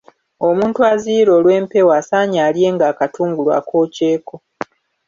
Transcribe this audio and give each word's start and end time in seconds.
Omuntu 0.47 0.79
aziyira 0.91 1.31
olw'empewo 1.37 1.91
asaanye 1.99 2.39
alyenga 2.47 2.85
akatungulu 2.91 3.49
akookyeko. 3.59 4.35